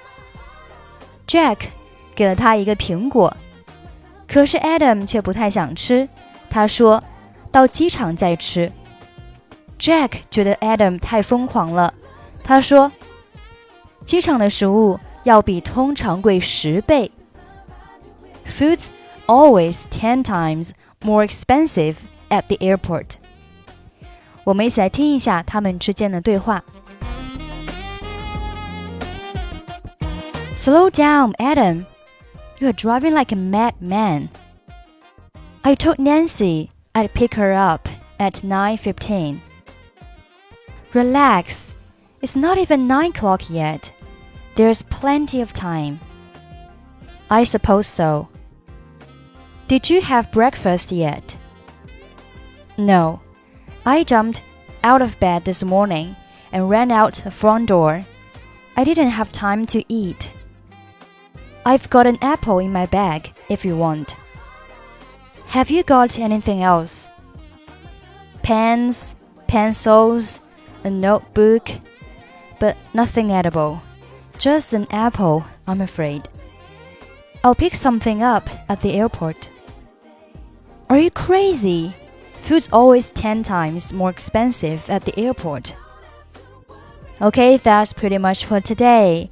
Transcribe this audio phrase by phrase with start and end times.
[1.28, 1.58] Jack
[2.16, 3.36] 给了他一个苹果，
[4.26, 6.08] 可是 Adam 却不太想吃。
[6.50, 7.04] 他说
[7.52, 8.72] ：“到机场再吃。”
[9.78, 11.94] Jack 觉得 Adam 太疯狂了。
[12.42, 12.90] 他说
[14.06, 17.12] ：“机场的食物要比通常贵十倍。
[18.48, 18.88] Food's
[19.26, 20.70] always ten times
[21.04, 21.98] more expensive
[22.30, 23.16] at the airport。”
[24.46, 26.64] 我们一起来听一下他们之间的对话。
[30.56, 31.86] Slow down, Adam.
[32.62, 34.30] You are driving like a madman.
[35.66, 39.42] I told Nancy I'd pick her up at 9:15.
[40.94, 41.74] Relax.
[42.22, 43.92] It's not even 9 o'clock yet.
[44.56, 46.00] There's plenty of time.
[47.30, 48.30] I suppose so.
[49.68, 51.36] Did you have breakfast yet?
[52.78, 53.20] No.
[53.86, 54.42] I jumped
[54.86, 56.16] out of bed this morning
[56.54, 58.06] and ran out the front door.
[58.78, 60.30] I didn't have time to eat.
[61.68, 64.16] I've got an apple in my bag if you want.
[65.48, 67.10] Have you got anything else?
[68.44, 69.16] Pens,
[69.48, 70.42] pencils,
[70.84, 71.70] a notebook,
[72.60, 73.82] but nothing edible.
[74.38, 76.30] Just an apple, I'm afraid.
[77.44, 79.50] I'll pick something up at the airport.
[80.90, 81.96] Are you crazy?
[82.34, 85.76] Food's always 10 times more expensive at the airport.
[87.22, 89.32] Okay, that's pretty much for today.